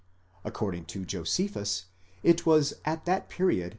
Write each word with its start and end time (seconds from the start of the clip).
According 0.43 0.85
to 0.85 1.05
Josephus 1.05 1.85
it 2.23 2.43
was 2.43 2.73
at 2.83 3.05
that 3.05 3.29
period. 3.29 3.69